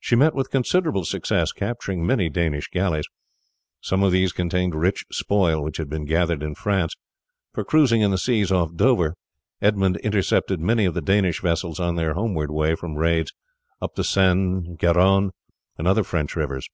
[0.00, 3.06] She met with considerable success, capturing many Danish galleys.
[3.80, 6.96] Some of these contained rich spoil, which had been gathered in France,
[7.54, 9.14] for cruising in the seas off Dover
[9.62, 13.32] Edmund intercepted many of the Danish vessels on their homeward way from raids
[13.80, 15.30] up the Seine, Garonne,
[15.78, 16.68] and other French rivers.